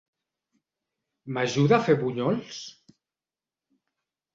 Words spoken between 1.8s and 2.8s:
fer bunyols?